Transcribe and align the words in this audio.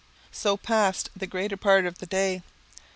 So 0.31 0.57
passed 0.57 1.11
the 1.15 1.27
greater 1.27 1.57
part 1.57 1.85
of 1.85 1.99
the 1.99 2.07
day. 2.07 2.41